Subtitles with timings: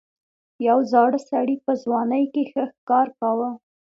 [0.67, 3.49] یو زاړه سړي په ځوانۍ کې ښه ښکار کاوه.